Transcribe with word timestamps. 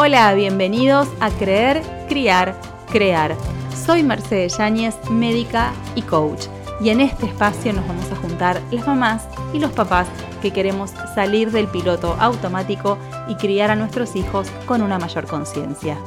Hola, 0.00 0.32
bienvenidos 0.34 1.08
a 1.18 1.28
Creer, 1.28 1.82
Criar, 2.08 2.54
Crear. 2.92 3.34
Soy 3.74 4.04
Mercedes 4.04 4.56
Yáñez, 4.56 4.94
médica 5.10 5.72
y 5.96 6.02
coach, 6.02 6.44
y 6.80 6.90
en 6.90 7.00
este 7.00 7.26
espacio 7.26 7.72
nos 7.72 7.84
vamos 7.88 8.08
a 8.12 8.14
juntar 8.14 8.62
las 8.70 8.86
mamás 8.86 9.28
y 9.52 9.58
los 9.58 9.72
papás 9.72 10.08
que 10.40 10.52
queremos 10.52 10.90
salir 11.16 11.50
del 11.50 11.66
piloto 11.66 12.12
automático 12.20 12.96
y 13.26 13.34
criar 13.34 13.72
a 13.72 13.74
nuestros 13.74 14.14
hijos 14.14 14.48
con 14.68 14.82
una 14.82 15.00
mayor 15.00 15.26
conciencia. 15.26 15.98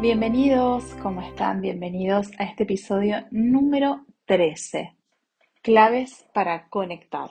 Bienvenidos, 0.00 0.82
¿cómo 1.00 1.22
están? 1.22 1.60
Bienvenidos 1.60 2.32
a 2.40 2.44
este 2.44 2.64
episodio 2.64 3.24
número 3.30 4.04
13. 4.26 4.96
Claves 5.62 6.26
para 6.34 6.68
conectar. 6.70 7.30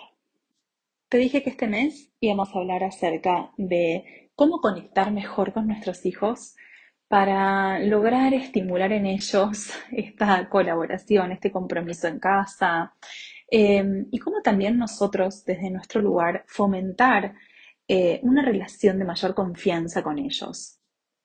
Te 1.09 1.17
dije 1.17 1.43
que 1.43 1.49
este 1.49 1.67
mes 1.67 2.13
íbamos 2.21 2.55
a 2.55 2.59
hablar 2.59 2.85
acerca 2.85 3.51
de 3.57 4.26
cómo 4.37 4.61
conectar 4.61 5.11
mejor 5.11 5.51
con 5.51 5.65
nuestros 5.65 6.05
hijos 6.05 6.55
para 7.07 7.79
lograr 7.79 8.35
estimular 8.35 8.93
en 8.93 9.07
ellos 9.07 9.71
esta 9.91 10.47
colaboración, 10.47 11.31
este 11.31 11.51
compromiso 11.51 12.07
en 12.07 12.19
casa, 12.19 12.93
em, 13.49 14.05
y 14.11 14.19
cómo 14.19 14.41
también 14.43 14.77
nosotros 14.77 15.43
desde 15.43 15.71
nuestro 15.71 16.01
lugar 16.01 16.43
fomentar 16.47 17.33
eh, 17.87 18.19
una 18.21 18.43
relación 18.43 18.99
de 18.99 19.05
mayor 19.05 19.33
confianza 19.33 20.03
con 20.03 20.19
ellos. 20.19 20.79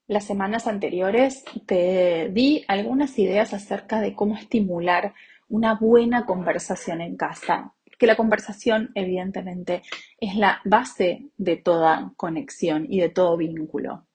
Las 0.07 0.25
semanas 0.25 0.67
anteriores 0.67 1.45
te 1.67 2.31
di 2.33 2.65
algunas 2.67 3.19
ideas 3.19 3.53
acerca 3.53 4.01
de 4.01 4.15
cómo 4.15 4.37
estimular 4.37 5.13
una 5.49 5.75
buena 5.75 6.25
conversación 6.25 7.03
en 7.03 7.17
casa, 7.17 7.75
que 8.03 8.09
la 8.09 8.17
conversación 8.17 8.91
evidentemente 8.97 9.83
es 10.19 10.35
la 10.35 10.61
base 10.65 11.31
de 11.37 11.57
toda 11.57 12.13
conexión 12.17 12.85
y 12.89 12.99
de 12.99 13.11
todo 13.11 13.37
vínculo. 13.37 14.09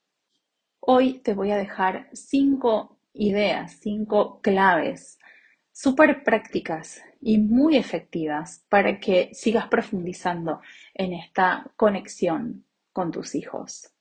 Hoy 0.82 1.20
te 1.20 1.34
voy 1.34 1.52
a 1.52 1.56
dejar 1.56 2.10
cinco 2.12 3.00
ideas, 3.14 3.78
cinco 3.80 4.42
claves 4.42 5.18
súper 5.72 6.26
prácticas 6.26 7.02
y 7.22 7.38
muy 7.38 7.78
efectivas 7.78 8.66
para 8.68 9.00
que 9.00 9.30
sigas 9.32 9.70
profundizando 9.70 10.60
en 10.94 11.14
esta 11.14 11.72
conexión 11.78 12.66
con 12.92 13.10
tus 13.10 13.36
hijos. 13.36 13.94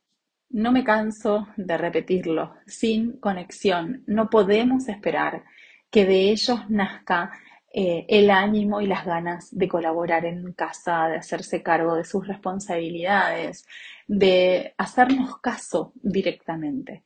No 0.49 0.73
me 0.73 0.83
canso 0.83 1.47
de 1.57 1.79
repetirlo, 1.79 2.57
sin 2.67 3.21
conexión 3.21 4.03
no 4.09 4.31
podemos 4.31 4.89
esperar 4.89 5.45
que 5.93 6.05
de 6.05 6.33
ellos 6.33 6.69
nazca 6.69 7.31
eh, 7.79 8.07
el 8.09 8.31
ánimo 8.31 8.81
y 8.81 8.87
las 8.87 9.05
ganas 9.05 9.55
de 9.55 9.69
colaborar 9.69 10.25
en 10.25 10.55
casa, 10.55 11.09
de 11.09 11.19
hacerse 11.19 11.63
cargo 11.63 11.95
de 11.95 12.05
sus 12.05 12.27
responsabilidades, 12.27 13.67
de 14.07 14.73
hacernos 14.79 15.39
caso 15.43 15.93
directamente. 15.97 17.05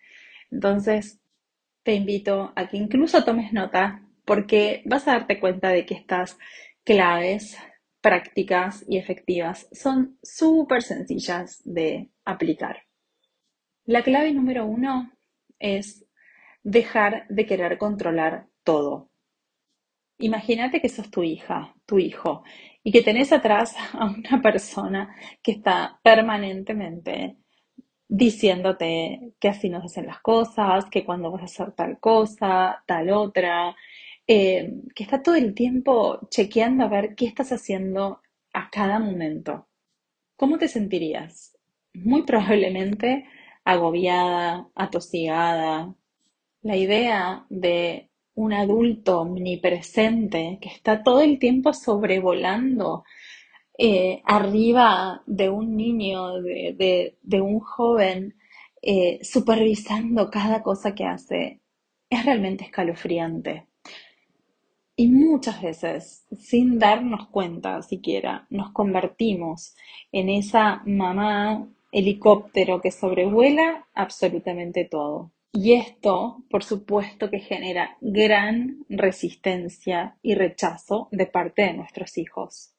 Entonces, 0.48 1.18
te 1.82 1.94
invito 1.94 2.52
a 2.54 2.68
que 2.68 2.76
incluso 2.76 3.24
tomes 3.24 3.52
nota 3.52 4.06
porque 4.24 4.84
vas 4.86 5.08
a 5.08 5.14
darte 5.14 5.40
cuenta 5.40 5.70
de 5.70 5.84
que 5.84 5.94
estas 5.94 6.38
claves 6.84 7.58
prácticas 8.00 8.84
y 8.88 8.98
efectivas 8.98 9.68
son 9.72 10.18
súper 10.22 10.82
sencillas 10.82 11.62
de 11.64 12.10
aplicar. 12.24 12.84
La 13.86 14.04
clave 14.04 14.32
número 14.32 14.66
uno 14.66 15.10
es 15.58 16.06
dejar 16.62 17.26
de 17.28 17.44
querer 17.44 17.76
controlar 17.76 18.46
todo. 18.62 19.09
Imagínate 20.20 20.80
que 20.80 20.88
sos 20.88 21.10
tu 21.10 21.22
hija, 21.22 21.74
tu 21.86 21.98
hijo, 21.98 22.44
y 22.82 22.92
que 22.92 23.02
tenés 23.02 23.32
atrás 23.32 23.74
a 23.94 24.06
una 24.06 24.40
persona 24.42 25.14
que 25.42 25.52
está 25.52 25.98
permanentemente 26.02 27.36
diciéndote 28.08 29.34
que 29.40 29.48
así 29.48 29.68
no 29.70 29.80
se 29.80 29.86
hacen 29.86 30.06
las 30.06 30.20
cosas, 30.20 30.86
que 30.90 31.04
cuando 31.04 31.30
vas 31.32 31.42
a 31.42 31.46
hacer 31.46 31.72
tal 31.72 32.00
cosa, 32.00 32.82
tal 32.86 33.10
otra, 33.10 33.76
eh, 34.26 34.72
que 34.94 35.04
está 35.04 35.22
todo 35.22 35.36
el 35.36 35.54
tiempo 35.54 36.20
chequeando 36.30 36.84
a 36.84 36.88
ver 36.88 37.14
qué 37.16 37.26
estás 37.26 37.52
haciendo 37.52 38.20
a 38.52 38.70
cada 38.70 38.98
momento. 38.98 39.68
¿Cómo 40.36 40.58
te 40.58 40.68
sentirías? 40.68 41.56
Muy 41.94 42.24
probablemente 42.24 43.26
agobiada, 43.64 44.68
atosigada. 44.74 45.94
La 46.62 46.76
idea 46.76 47.46
de 47.50 48.09
un 48.40 48.54
adulto 48.54 49.20
omnipresente 49.20 50.58
que 50.62 50.70
está 50.70 51.02
todo 51.02 51.20
el 51.20 51.38
tiempo 51.38 51.74
sobrevolando 51.74 53.04
eh, 53.76 54.22
arriba 54.24 55.22
de 55.26 55.50
un 55.50 55.76
niño, 55.76 56.40
de, 56.40 57.16
un 57.40 57.60
joven, 57.60 58.34
eh, 58.82 59.18
supervisando 59.22 60.30
cada 60.30 60.62
cosa 60.62 60.94
que 60.94 61.04
hace, 61.04 61.60
es 62.08 62.24
realmente 62.24 62.64
escalofriante. 62.64 63.66
Y 64.96 65.08
muchas 65.08 65.60
veces, 65.62 66.26
sin 66.38 66.78
darnos 66.78 67.28
cuenta 67.28 67.82
siquiera, 67.82 68.46
nos 68.50 68.70
convertimos 68.72 69.74
en 70.12 70.30
esa 70.30 70.82
mamá 70.86 71.66
helicóptero 71.92 72.80
que 72.80 72.90
sobrevuela 72.90 73.86
absolutamente 73.94 74.84
todo. 74.84 75.30
Y 75.52 75.72
esto, 75.72 76.44
por 76.48 76.62
supuesto, 76.62 77.28
que 77.28 77.40
genera 77.40 77.96
gran 78.00 78.84
resistencia 78.88 80.16
y 80.22 80.34
rechazo 80.34 81.08
de 81.10 81.26
parte 81.26 81.62
de 81.62 81.74
nuestros 81.74 82.18
hijos. 82.18 82.74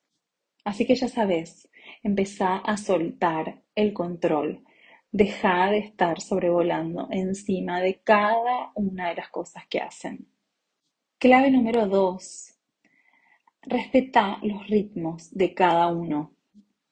Así 0.64 0.86
que 0.86 0.96
ya 0.96 1.10
sabes, 1.10 1.68
empezá 2.02 2.58
a 2.58 2.78
soltar 2.78 3.62
el 3.76 3.94
control. 3.94 4.64
Deja 5.12 5.70
de 5.70 5.80
estar 5.80 6.22
sobrevolando 6.22 7.10
encima 7.12 7.82
de 7.82 8.00
cada 8.02 8.72
una 8.76 9.10
de 9.10 9.16
las 9.16 9.30
cosas 9.30 9.68
que 9.68 9.80
hacen. 9.80 10.30
Clave 11.18 11.52
número 11.52 11.88
dos. 11.88 12.56
Respeta 13.64 14.40
los 14.44 14.66
ritmos 14.68 15.30
de 15.36 15.54
cada 15.54 15.88
uno. 15.88 16.34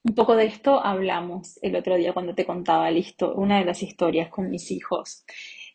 Un 0.03 0.16
poco 0.16 0.35
de 0.35 0.45
esto 0.45 0.84
hablamos 0.84 1.57
el 1.62 1.75
otro 1.75 1.95
día 1.95 2.13
cuando 2.13 2.35
te 2.35 2.45
contaba 2.45 2.91
listo, 2.91 3.34
una 3.35 3.59
de 3.59 3.66
las 3.66 3.81
historias 3.81 4.29
con 4.29 4.50
mis 4.50 4.72
hijos. 4.72 5.25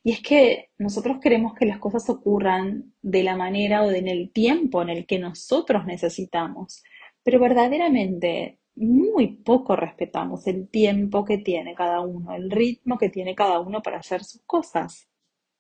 Y 0.05 0.13
es 0.13 0.21
que 0.21 0.71
nosotros 0.79 1.17
queremos 1.21 1.55
que 1.55 1.65
las 1.65 1.79
cosas 1.79 2.09
ocurran 2.11 2.93
de 3.01 3.23
la 3.23 3.37
manera 3.37 3.83
o 3.83 3.91
en 3.91 4.07
el 4.07 4.31
tiempo 4.33 4.83
en 4.83 4.91
el 4.91 5.07
que 5.07 5.19
nosotros 5.19 5.87
necesitamos, 5.87 6.83
pero 7.23 7.41
verdaderamente 7.41 8.61
muy 8.77 9.39
poco 9.39 9.77
respetamos 9.77 10.47
el 10.47 10.69
tiempo 10.69 11.25
que 11.25 11.39
tiene 11.39 11.75
cada 11.75 12.01
uno, 12.01 12.35
el 12.35 12.51
ritmo 12.51 12.99
que 12.99 13.09
tiene 13.09 13.35
cada 13.35 13.61
uno 13.61 13.81
para 13.83 13.99
hacer 13.99 14.25
sus 14.25 14.43
cosas. 14.45 15.09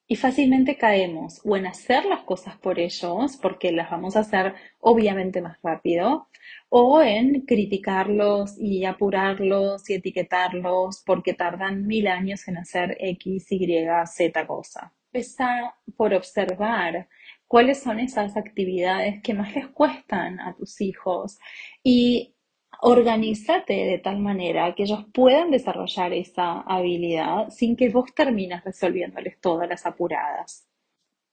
Y 0.06 0.16
fácilmente 0.16 0.76
caemos 0.76 1.40
o 1.44 1.56
en 1.56 1.66
hacer 1.66 2.04
las 2.04 2.24
cosas 2.24 2.56
por 2.58 2.78
ellos, 2.78 3.38
porque 3.40 3.72
las 3.72 3.90
vamos 3.90 4.16
a 4.16 4.20
hacer 4.20 4.54
obviamente 4.80 5.40
más 5.40 5.58
rápido, 5.62 6.28
o 6.68 7.00
en 7.02 7.42
criticarlos 7.42 8.58
y 8.58 8.84
apurarlos 8.84 9.88
y 9.88 9.94
etiquetarlos 9.94 11.02
porque 11.06 11.32
tardan 11.32 11.86
mil 11.86 12.06
años 12.06 12.46
en 12.48 12.58
hacer 12.58 12.96
X, 13.00 13.46
Y, 13.50 13.86
Z 14.06 14.46
cosa. 14.46 14.92
Empezá 15.12 15.74
por 15.96 16.12
observar 16.12 17.08
cuáles 17.46 17.82
son 17.82 18.00
esas 18.00 18.36
actividades 18.36 19.22
que 19.22 19.32
más 19.32 19.54
les 19.54 19.68
cuestan 19.68 20.40
a 20.40 20.54
tus 20.54 20.80
hijos 20.80 21.38
y 21.82 22.33
organízate 22.80 23.72
de 23.72 23.98
tal 23.98 24.18
manera 24.18 24.74
que 24.74 24.84
ellos 24.84 25.06
puedan 25.12 25.50
desarrollar 25.50 26.12
esa 26.12 26.60
habilidad 26.60 27.50
sin 27.50 27.76
que 27.76 27.88
vos 27.88 28.14
termines 28.14 28.64
resolviéndoles 28.64 29.40
todas 29.40 29.68
las 29.68 29.86
apuradas. 29.86 30.66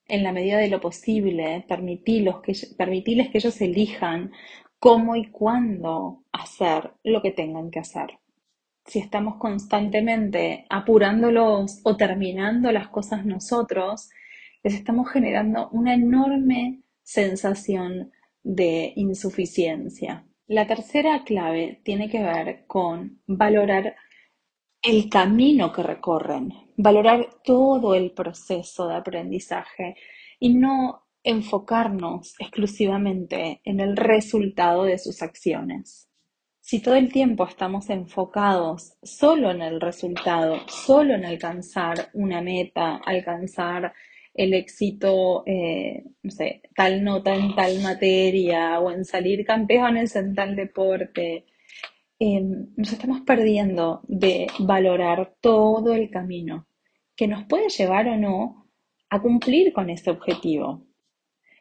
En 0.08 0.24
la 0.24 0.32
medida 0.32 0.58
de 0.58 0.70
lo 0.70 0.82
posible, 0.82 1.66
permitirles 1.68 2.36
que, 2.44 2.54
que 2.54 3.38
ellos 3.38 3.62
elijan 3.62 4.32
cómo 4.80 5.16
y 5.16 5.30
cuándo 5.30 6.24
hacer 6.32 6.92
lo 7.04 7.22
que 7.22 7.32
tengan 7.32 7.70
que 7.72 7.80
hacer. 7.80 8.20
Si 8.86 9.00
estamos 9.00 9.36
constantemente 9.38 10.66
apurándolos 10.70 11.82
o 11.84 11.96
terminando 11.98 12.72
las 12.72 12.90
cosas 12.90 13.26
nosotros, 13.26 14.10
les 14.64 14.74
estamos 14.74 15.10
generando 15.10 15.70
una 15.70 15.94
enorme 15.94 16.82
sensación 17.04 18.12
de 18.44 18.94
insuficiencia. 18.96 20.26
La 20.52 20.68
tercera 20.68 21.24
clave 21.24 21.80
tiene 21.82 22.10
que 22.10 22.22
ver 22.22 22.66
con 22.68 23.22
valorar 23.26 23.96
el 24.84 25.10
camino 25.10 25.72
que 25.72 25.82
recorren, 25.82 26.52
valorar 26.76 27.26
todo 27.42 27.96
el 27.96 28.12
proceso 28.12 28.86
de 28.90 28.96
aprendizaje 28.96 29.96
y 30.42 30.54
no 30.54 31.08
enfocarnos 31.24 32.36
exclusivamente 32.38 33.62
en 33.64 33.80
el 33.80 33.96
resultado 33.96 34.84
de 34.84 35.00
sus 35.00 35.22
acciones. 35.22 36.10
Si 36.60 36.82
todo 36.82 36.96
el 36.96 37.14
tiempo 37.14 37.48
estamos 37.48 37.90
enfocados 37.90 38.98
solo 39.02 39.52
en 39.52 39.62
el 39.62 39.80
resultado, 39.80 40.68
solo 40.68 41.14
en 41.14 41.24
alcanzar 41.24 42.10
una 42.14 42.42
meta, 42.42 42.98
alcanzar 43.06 43.94
el 44.34 44.54
éxito, 44.54 45.44
eh, 45.46 46.04
no 46.24 46.32
sé, 46.32 46.62
tal 46.76 47.04
nota 47.04 47.36
en 47.36 47.56
tal 47.56 47.82
materia 47.82 48.80
o 48.80 48.92
en 48.92 49.06
salir 49.06 49.46
campeones 49.46 50.16
en 50.16 50.36
tal 50.36 50.56
deporte. 50.56 51.46
em, 52.20 52.68
nos 52.78 52.94
estamos 52.94 53.22
perdiendo 53.22 54.02
de 54.08 54.48
valorar 54.60 55.36
todo 55.42 55.94
el 55.96 56.10
camino 56.12 56.68
que 57.16 57.28
nos 57.28 57.46
puede 57.46 57.70
llevar 57.70 58.08
o 58.08 58.18
no 58.18 58.68
a 59.10 59.22
cumplir 59.22 59.74
con 59.74 59.90
ese 59.90 60.12
objetivo. 60.12 60.86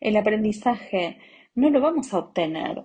El 0.00 0.16
aprendizaje 0.16 1.18
no 1.54 1.70
lo 1.70 1.80
vamos 1.80 2.12
a 2.14 2.18
obtener 2.18 2.84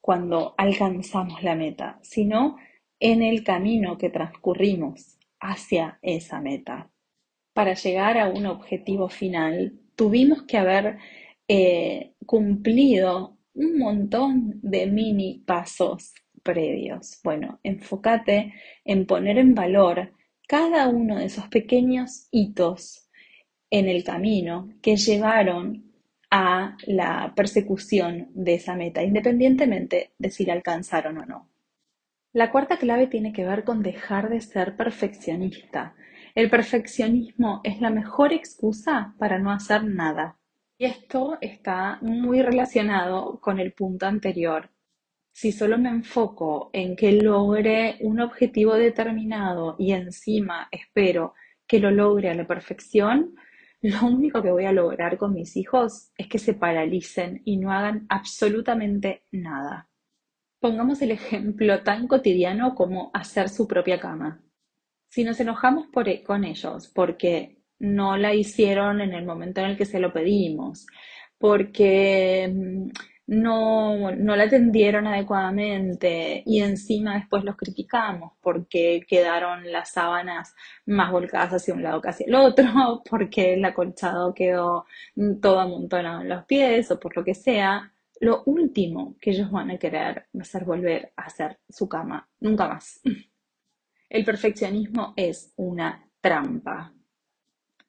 cuando 0.00 0.54
alcanzamos 0.58 1.42
la 1.42 1.54
meta, 1.54 1.98
sino 2.02 2.56
en 3.00 3.22
el 3.22 3.42
camino 3.44 3.98
que 3.98 4.10
transcurrimos 4.10 5.18
hacia 5.40 5.98
esa 6.02 6.40
meta. 6.40 6.90
Para 7.54 7.74
llegar 7.74 8.18
a 8.18 8.28
un 8.28 8.46
objetivo 8.46 9.08
final, 9.08 9.78
tuvimos 9.96 10.42
que 10.42 10.58
haber 10.58 10.98
eh, 11.48 12.14
cumplido 12.26 13.38
un 13.54 13.78
montón 13.78 14.60
de 14.60 14.86
mini 14.86 15.42
pasos 15.46 16.12
previos. 16.42 17.20
Bueno, 17.22 17.60
enfócate 17.62 18.54
en 18.84 19.06
poner 19.06 19.38
en 19.38 19.54
valor 19.54 20.12
cada 20.48 20.88
uno 20.88 21.16
de 21.16 21.26
esos 21.26 21.48
pequeños 21.48 22.28
hitos 22.32 23.08
en 23.70 23.88
el 23.88 24.04
camino 24.04 24.68
que 24.82 24.96
llevaron 24.96 25.92
a 26.30 26.76
la 26.86 27.32
persecución 27.36 28.28
de 28.34 28.54
esa 28.54 28.74
meta, 28.74 29.04
independientemente 29.04 30.12
de 30.18 30.30
si 30.30 30.44
la 30.44 30.54
alcanzaron 30.54 31.18
o 31.18 31.24
no. 31.24 31.48
La 32.32 32.50
cuarta 32.50 32.78
clave 32.78 33.06
tiene 33.06 33.32
que 33.32 33.44
ver 33.44 33.62
con 33.62 33.84
dejar 33.84 34.28
de 34.28 34.40
ser 34.40 34.76
perfeccionista. 34.76 35.94
El 36.34 36.50
perfeccionismo 36.50 37.60
es 37.62 37.80
la 37.80 37.90
mejor 37.90 38.32
excusa 38.32 39.14
para 39.20 39.38
no 39.38 39.52
hacer 39.52 39.84
nada. 39.84 40.36
Y 40.76 40.86
esto 40.86 41.38
está 41.40 41.98
muy 42.02 42.42
relacionado 42.42 43.38
con 43.40 43.60
el 43.60 43.72
punto 43.72 44.06
anterior. 44.06 44.68
Si 45.30 45.52
solo 45.52 45.78
me 45.78 45.90
enfoco 45.90 46.70
en 46.72 46.96
que 46.96 47.12
logre 47.12 47.98
un 48.00 48.20
objetivo 48.20 48.74
determinado 48.74 49.76
y 49.78 49.92
encima 49.92 50.66
espero 50.72 51.34
que 51.68 51.78
lo 51.78 51.92
logre 51.92 52.30
a 52.30 52.34
la 52.34 52.48
perfección, 52.48 53.36
lo 53.80 54.04
único 54.04 54.42
que 54.42 54.50
voy 54.50 54.64
a 54.64 54.72
lograr 54.72 55.16
con 55.16 55.34
mis 55.34 55.56
hijos 55.56 56.10
es 56.16 56.26
que 56.26 56.40
se 56.40 56.54
paralicen 56.54 57.42
y 57.44 57.58
no 57.58 57.70
hagan 57.70 58.06
absolutamente 58.08 59.22
nada. 59.30 59.88
Pongamos 60.58 61.00
el 61.00 61.12
ejemplo 61.12 61.84
tan 61.84 62.08
cotidiano 62.08 62.74
como 62.74 63.12
hacer 63.14 63.48
su 63.48 63.68
propia 63.68 64.00
cama. 64.00 64.40
Si 65.14 65.22
nos 65.22 65.38
enojamos 65.38 65.86
e, 66.06 66.24
con 66.24 66.42
ellos 66.42 66.90
porque 66.92 67.58
no 67.78 68.16
la 68.16 68.34
hicieron 68.34 69.00
en 69.00 69.14
el 69.14 69.24
momento 69.24 69.60
en 69.60 69.68
el 69.68 69.76
que 69.76 69.84
se 69.84 70.00
lo 70.00 70.12
pedimos, 70.12 70.86
porque 71.38 72.50
mm, 72.52 72.88
no, 73.28 74.10
no 74.10 74.34
la 74.34 74.42
atendieron 74.42 75.06
adecuadamente 75.06 76.42
y 76.44 76.62
encima 76.62 77.14
después 77.14 77.44
los 77.44 77.54
criticamos 77.56 78.32
porque 78.40 79.06
quedaron 79.08 79.70
las 79.70 79.92
sábanas 79.92 80.52
más 80.84 81.12
volcadas 81.12 81.52
hacia 81.52 81.74
un 81.74 81.84
lado 81.84 82.02
que 82.02 82.08
hacia 82.08 82.26
el 82.26 82.34
otro, 82.34 82.64
porque 83.08 83.54
el 83.54 83.64
acolchado 83.64 84.34
quedó 84.34 84.84
todo 85.40 85.60
amontonado 85.60 86.22
en 86.22 86.28
los 86.28 86.44
pies 86.44 86.90
o 86.90 86.98
por 86.98 87.16
lo 87.16 87.22
que 87.22 87.34
sea, 87.36 87.92
lo 88.18 88.42
último 88.46 89.16
que 89.20 89.30
ellos 89.30 89.48
van 89.52 89.70
a 89.70 89.78
querer 89.78 90.26
va 90.36 90.42
a 90.42 90.44
ser 90.44 90.64
volver 90.64 91.12
a 91.16 91.22
hacer 91.26 91.60
su 91.68 91.88
cama, 91.88 92.28
nunca 92.40 92.66
más. 92.66 93.00
El 94.14 94.24
perfeccionismo 94.24 95.12
es 95.16 95.52
una 95.56 96.08
trampa. 96.20 96.94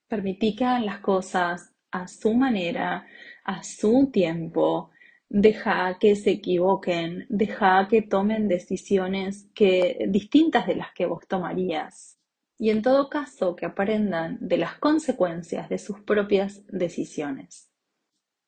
Permití 0.07 0.55
que 0.55 0.65
las 0.65 0.99
cosas 0.99 1.71
a 1.91 2.07
su 2.07 2.33
manera, 2.33 3.05
a 3.43 3.61
su 3.61 4.09
tiempo, 4.11 4.89
deja 5.29 5.99
que 5.99 6.15
se 6.15 6.31
equivoquen, 6.31 7.27
deja 7.29 7.87
que 7.87 8.01
tomen 8.01 8.47
decisiones 8.47 9.51
que, 9.53 10.07
distintas 10.09 10.65
de 10.65 10.77
las 10.77 10.93
que 10.95 11.05
vos 11.05 11.27
tomarías. 11.27 12.17
Y 12.57 12.71
en 12.71 12.81
todo 12.81 13.07
caso, 13.07 13.55
que 13.55 13.67
aprendan 13.67 14.39
de 14.41 14.57
las 14.57 14.79
consecuencias 14.79 15.69
de 15.69 15.77
sus 15.77 16.01
propias 16.01 16.65
decisiones. 16.65 17.69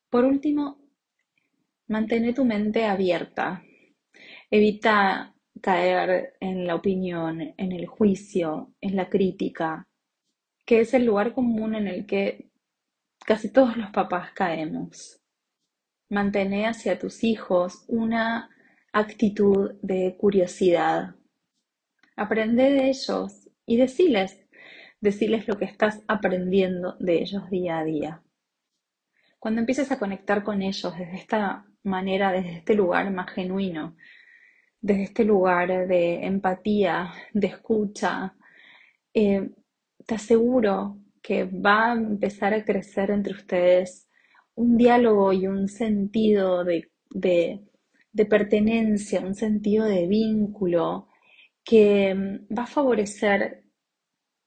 Por 0.09 0.25
último, 0.25 0.79
mantén 1.85 2.33
tu 2.33 2.43
mente 2.43 2.85
abierta. 2.85 3.61
Evita 4.49 5.36
caer 5.61 6.35
en 6.39 6.67
la 6.67 6.75
opinión, 6.75 7.53
en 7.57 7.71
el 7.71 7.87
juicio, 7.87 8.73
en 8.81 8.95
la 8.95 9.09
crítica, 9.09 9.87
que 10.65 10.81
es 10.81 10.93
el 10.93 11.05
lugar 11.05 11.33
común 11.33 11.75
en 11.75 11.87
el 11.87 12.05
que 12.05 12.51
casi 13.25 13.51
todos 13.51 13.77
los 13.77 13.89
papás 13.91 14.31
caemos. 14.33 15.21
Mantén 16.09 16.53
hacia 16.65 16.97
tus 16.97 17.23
hijos 17.23 17.83
una 17.87 18.49
actitud 18.93 19.75
de 19.81 20.15
curiosidad. 20.17 21.15
Aprende 22.15 22.71
de 22.71 22.89
ellos 22.89 23.49
y 23.65 23.77
deciles, 23.77 24.39
deciles 25.01 25.47
lo 25.47 25.57
que 25.57 25.65
estás 25.65 26.01
aprendiendo 26.07 26.95
de 26.99 27.21
ellos 27.21 27.49
día 27.49 27.79
a 27.79 27.83
día. 27.83 28.23
Cuando 29.39 29.59
empieces 29.59 29.91
a 29.91 29.99
conectar 29.99 30.43
con 30.43 30.61
ellos 30.61 30.97
desde 30.97 31.15
esta 31.15 31.65
manera, 31.83 32.31
desde 32.31 32.57
este 32.57 32.73
lugar 32.73 33.11
más 33.11 33.29
genuino, 33.31 33.95
desde 34.87 35.03
este 35.03 35.25
lugar 35.25 35.87
de 35.87 36.25
empatía, 36.25 37.11
de 37.33 37.47
escucha, 37.47 38.33
eh, 39.13 39.49
te 40.05 40.15
aseguro 40.15 40.99
que 41.21 41.43
va 41.43 41.91
a 41.91 41.93
empezar 41.93 42.53
a 42.53 42.63
crecer 42.63 43.11
entre 43.11 43.33
ustedes 43.33 44.07
un 44.55 44.77
diálogo 44.77 45.33
y 45.33 45.45
un 45.45 45.67
sentido 45.67 46.63
de, 46.63 46.89
pertenencia, 48.29 49.19
un 49.19 49.35
sentido 49.35 49.85
de 49.85 50.07
vínculo 50.07 51.09
que 51.65 52.15
mm, 52.15 52.57
va 52.57 52.63
a 52.63 52.67
favorecer 52.67 53.65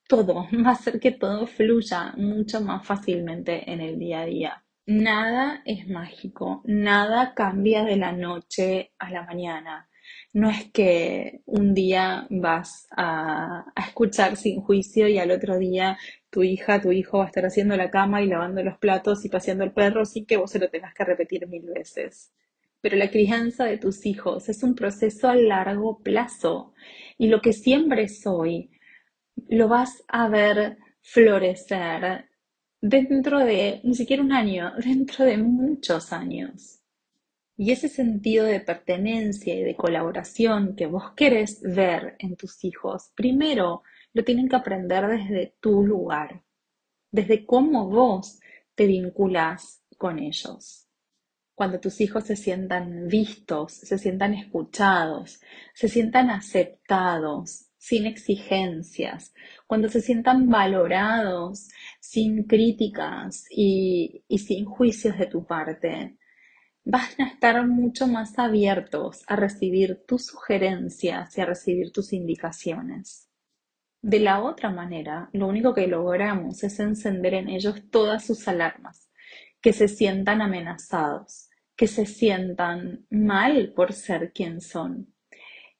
todo, 0.08 0.48
va 0.64 0.70
a 0.70 0.72
hacer 0.72 0.98
que 1.00 1.12
todo 1.12 1.46
fluya 1.46 2.14
mucho 2.16 2.62
más 2.62 2.86
fácilmente 2.86 3.70
en 3.70 3.80
el 3.82 3.98
día 3.98 4.20
a 4.20 4.26
día. 4.26 4.64
Nada 4.86 5.62
es 5.66 5.86
mágico, 5.86 6.62
nada 6.64 7.34
cambia 7.34 7.84
de 7.84 7.96
la 7.96 8.12
noche 8.12 8.92
a 8.98 9.10
la 9.10 9.22
mañana. 9.24 9.89
No 10.32 10.48
es 10.50 10.70
que 10.72 11.40
un 11.46 11.74
día 11.74 12.26
vas 12.30 12.86
a, 12.96 13.64
escuchar 13.76 14.36
sin 14.36 14.60
juicio 14.60 15.08
y 15.08 15.18
al 15.18 15.30
otro 15.30 15.58
día 15.58 15.98
tu 16.30 16.42
hija, 16.42 16.80
tu 16.80 16.92
hijo 16.92 17.18
va 17.18 17.24
a 17.24 17.26
estar 17.28 17.44
haciendo 17.44 17.76
la 17.76 17.90
cama 17.90 18.22
y 18.22 18.26
lavando 18.26 18.62
los 18.62 18.78
platos 18.78 19.24
y 19.24 19.28
paseando 19.28 19.64
el 19.64 19.72
perro 19.72 20.04
sin 20.04 20.26
que 20.26 20.36
vos 20.36 20.50
se 20.50 20.60
lo 20.60 20.68
tengas 20.70 20.94
que 20.94 21.04
repetir 21.04 21.46
mil 21.48 21.66
veces. 21.74 22.32
Pero 22.80 22.96
la 22.96 23.10
crianza 23.10 23.64
de 23.64 23.78
tus 23.78 24.06
hijos 24.06 24.48
es 24.48 24.62
un 24.62 24.74
proceso 24.74 25.28
a 25.28 25.34
largo 25.34 26.00
plazo 26.02 26.74
y 27.18 27.28
lo 27.28 27.40
que 27.40 27.52
siembres 27.52 28.26
hoy 28.26 28.70
lo 29.48 29.68
vas 29.68 30.04
a 30.08 30.28
ver 30.28 30.78
florecer 31.02 32.26
dentro 32.80 33.40
de 33.40 33.80
ni 33.84 33.94
siquiera 33.94 34.22
un 34.22 34.32
año, 34.32 34.72
dentro 34.78 35.24
de 35.24 35.36
muchos 35.38 36.12
años. 36.12 36.79
Y 37.62 37.72
ese 37.72 37.90
sentido 37.90 38.46
de 38.46 38.60
pertenencia 38.60 39.54
y 39.54 39.62
de 39.62 39.76
colaboración 39.76 40.74
que 40.74 40.86
vos 40.86 41.12
querés 41.14 41.60
ver 41.60 42.16
en 42.18 42.34
tus 42.34 42.64
hijos, 42.64 43.12
primero 43.14 43.82
lo 44.14 44.24
tienen 44.24 44.48
que 44.48 44.56
aprender 44.56 45.06
desde 45.06 45.56
tu 45.60 45.84
lugar, 45.84 46.42
desde 47.10 47.44
cómo 47.44 47.90
vos 47.90 48.40
te 48.74 48.86
vinculas 48.86 49.82
con 49.98 50.18
ellos. 50.18 50.88
Cuando 51.54 51.78
tus 51.78 52.00
hijos 52.00 52.24
se 52.24 52.34
sientan 52.34 53.08
vistos, 53.08 53.74
se 53.74 53.98
sientan 53.98 54.32
escuchados, 54.32 55.42
se 55.74 55.90
sientan 55.90 56.30
aceptados, 56.30 57.66
sin 57.76 58.06
exigencias, 58.06 59.34
cuando 59.66 59.90
se 59.90 60.00
sientan 60.00 60.48
valorados, 60.48 61.68
sin 62.00 62.44
críticas 62.44 63.44
y 63.50 64.24
sin 64.38 64.64
juicios 64.64 65.18
de 65.18 65.26
tu 65.26 65.44
parte, 65.44 66.16
van 66.90 67.02
a 67.18 67.28
estar 67.28 67.64
mucho 67.68 68.08
más 68.08 68.36
abiertos 68.36 69.22
a 69.28 69.36
recibir 69.36 70.02
tus 70.08 70.26
sugerencias 70.26 71.38
y 71.38 71.40
a 71.40 71.46
recibir 71.46 71.92
tus 71.92 72.12
indicaciones. 72.12 73.30
De 74.02 74.18
la 74.18 74.42
otra 74.42 74.70
manera, 74.70 75.30
lo 75.32 75.46
único 75.46 75.72
que 75.72 75.86
logramos 75.86 76.64
es 76.64 76.80
encender 76.80 77.34
en 77.34 77.48
ellos 77.48 77.88
todas 77.92 78.26
sus 78.26 78.48
alarmas, 78.48 79.08
que 79.60 79.72
se 79.72 79.86
sientan 79.86 80.42
amenazados, 80.42 81.48
que 81.76 81.86
se 81.86 82.06
sientan 82.06 83.06
mal 83.08 83.72
por 83.76 83.92
ser 83.92 84.32
quien 84.32 84.60
son. 84.60 85.14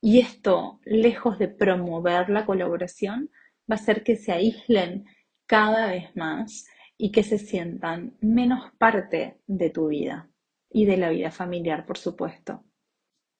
Y 0.00 0.20
esto, 0.20 0.78
lejos 0.84 1.40
de 1.40 1.48
promover 1.48 2.30
la 2.30 2.46
colaboración, 2.46 3.30
va 3.68 3.74
a 3.74 3.80
hacer 3.80 4.04
que 4.04 4.14
se 4.14 4.30
aíslen 4.30 5.06
cada 5.46 5.90
vez 5.90 6.14
más 6.14 6.66
y 6.96 7.10
que 7.10 7.24
se 7.24 7.38
sientan 7.38 8.16
menos 8.20 8.70
parte 8.78 9.40
de 9.48 9.70
tu 9.70 9.88
vida 9.88 10.29
y 10.70 10.86
de 10.86 10.96
la 10.96 11.10
vida 11.10 11.30
familiar, 11.30 11.84
por 11.84 11.98
supuesto. 11.98 12.64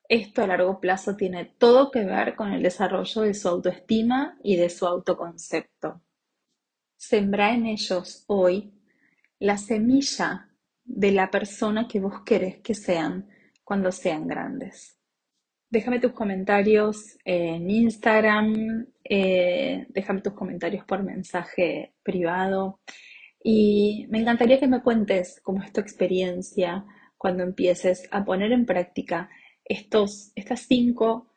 Esto 0.09 0.43
a 0.43 0.49
largo 0.49 0.81
plazo 0.81 1.15
tiene 1.15 1.45
todo 1.45 1.91
que 1.93 2.05
ver 2.05 2.35
con 2.35 2.53
el 2.53 2.63
desarrollo 2.65 3.23
de 3.23 3.33
su 3.33 3.49
autoestima 3.49 4.37
y 4.43 4.57
de 4.57 4.69
su 4.69 4.87
autoconcepto. 4.87 6.03
Sembra 6.97 7.55
en 7.55 7.67
ellos 7.67 8.25
hoy 8.27 8.75
la 9.39 9.57
semilla 9.57 10.51
de 10.85 11.13
la 11.13 11.31
persona 11.31 11.87
que 11.87 12.01
vos 12.01 12.23
querés 12.27 12.59
que 12.59 12.75
sean 12.75 13.29
cuando 13.63 13.93
sean 13.93 14.27
grandes. 14.27 14.99
Déjame 15.71 16.01
tus 16.01 16.13
comentarios 16.13 17.17
en 17.25 17.71
Instagram, 17.71 18.89
eh, 19.05 19.87
déjame 19.91 20.21
tus 20.21 20.33
comentarios 20.33 20.85
por 20.85 21.05
mensaje 21.05 21.95
privado 22.03 22.81
y 23.43 24.07
me 24.11 24.19
encantaría 24.19 24.59
que 24.59 24.67
me 24.67 24.83
cuentes 24.83 25.41
cómo 25.45 25.63
es 25.63 25.73
tu 25.73 25.81
experiencia 25.81 26.85
cuando 27.21 27.43
empieces 27.43 28.09
a 28.13 28.25
poner 28.25 28.51
en 28.51 28.65
práctica 28.65 29.29
estos, 29.63 30.33
estas 30.37 30.61
cinco 30.61 31.35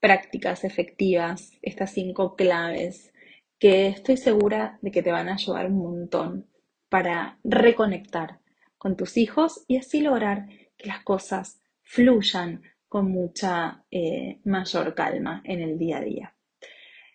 prácticas 0.00 0.64
efectivas, 0.64 1.52
estas 1.62 1.92
cinco 1.92 2.34
claves 2.34 3.12
que 3.56 3.86
estoy 3.86 4.16
segura 4.16 4.80
de 4.82 4.90
que 4.90 5.00
te 5.00 5.12
van 5.12 5.28
a 5.28 5.34
ayudar 5.34 5.66
un 5.66 5.78
montón 5.78 6.50
para 6.88 7.38
reconectar 7.44 8.40
con 8.76 8.96
tus 8.96 9.16
hijos 9.16 9.64
y 9.68 9.76
así 9.76 10.00
lograr 10.00 10.48
que 10.76 10.88
las 10.88 11.04
cosas 11.04 11.60
fluyan 11.84 12.60
con 12.88 13.12
mucha 13.12 13.84
eh, 13.92 14.40
mayor 14.42 14.92
calma 14.96 15.40
en 15.44 15.60
el 15.60 15.78
día 15.78 15.98
a 15.98 16.00
día. 16.00 16.34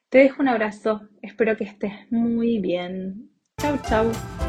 Te 0.07 0.19
dejo 0.19 0.41
un 0.41 0.47
abrazo, 0.47 1.09
espero 1.21 1.57
que 1.57 1.65
estés 1.65 2.09
muy 2.09 2.59
bien. 2.59 3.31
Chau, 3.59 3.77
chau. 3.81 4.46